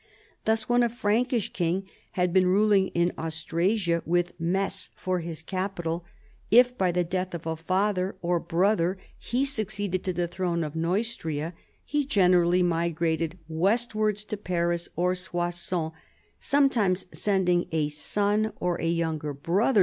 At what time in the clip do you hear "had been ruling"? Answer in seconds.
2.13-2.87